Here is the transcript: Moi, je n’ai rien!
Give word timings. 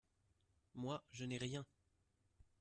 Moi, 0.73 1.05
je 1.11 1.25
n’ai 1.25 1.37
rien! 1.37 1.63